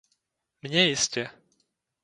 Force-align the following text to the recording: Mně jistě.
Mně 0.61 0.87
jistě. 0.87 1.29